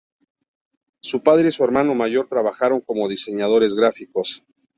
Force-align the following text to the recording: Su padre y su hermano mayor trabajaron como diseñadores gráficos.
Su 1.03 1.21
padre 1.21 1.49
y 1.49 1.51
su 1.51 1.63
hermano 1.63 1.93
mayor 1.93 2.27
trabajaron 2.27 2.81
como 2.81 3.07
diseñadores 3.07 3.75
gráficos. 3.75 4.47